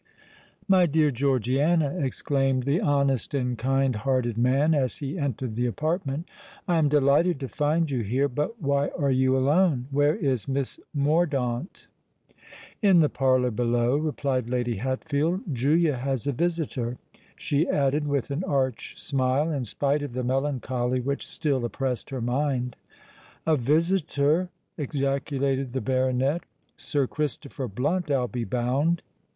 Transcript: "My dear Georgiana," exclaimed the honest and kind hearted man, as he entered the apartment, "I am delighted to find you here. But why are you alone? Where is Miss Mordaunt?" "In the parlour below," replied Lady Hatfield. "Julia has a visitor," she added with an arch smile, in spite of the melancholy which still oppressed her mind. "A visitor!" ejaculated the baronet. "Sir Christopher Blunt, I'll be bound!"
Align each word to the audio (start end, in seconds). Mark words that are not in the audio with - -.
"My 0.67 0.87
dear 0.87 1.11
Georgiana," 1.11 1.93
exclaimed 1.99 2.63
the 2.63 2.81
honest 2.81 3.35
and 3.35 3.55
kind 3.55 3.97
hearted 3.97 4.35
man, 4.35 4.73
as 4.73 4.97
he 4.97 5.19
entered 5.19 5.53
the 5.53 5.67
apartment, 5.67 6.27
"I 6.67 6.79
am 6.79 6.89
delighted 6.89 7.39
to 7.41 7.47
find 7.47 7.91
you 7.91 7.99
here. 8.01 8.27
But 8.27 8.59
why 8.59 8.87
are 8.97 9.11
you 9.11 9.37
alone? 9.37 9.85
Where 9.91 10.15
is 10.15 10.47
Miss 10.47 10.79
Mordaunt?" 10.91 11.85
"In 12.81 13.01
the 13.01 13.09
parlour 13.09 13.51
below," 13.51 13.95
replied 13.95 14.49
Lady 14.49 14.77
Hatfield. 14.77 15.41
"Julia 15.53 15.97
has 15.97 16.25
a 16.25 16.31
visitor," 16.31 16.97
she 17.35 17.69
added 17.69 18.07
with 18.07 18.31
an 18.31 18.43
arch 18.45 18.99
smile, 18.99 19.51
in 19.51 19.65
spite 19.65 20.01
of 20.01 20.13
the 20.13 20.23
melancholy 20.23 20.99
which 20.99 21.27
still 21.27 21.63
oppressed 21.63 22.09
her 22.09 22.21
mind. 22.21 22.75
"A 23.45 23.55
visitor!" 23.55 24.49
ejaculated 24.79 25.73
the 25.73 25.81
baronet. 25.81 26.41
"Sir 26.75 27.05
Christopher 27.05 27.67
Blunt, 27.67 28.09
I'll 28.09 28.27
be 28.27 28.45
bound!" 28.45 29.03